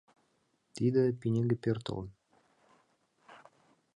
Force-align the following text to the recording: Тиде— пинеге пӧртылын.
Тиде— 0.75 1.03
пинеге 1.19 1.55
пӧртылын. 1.63 2.09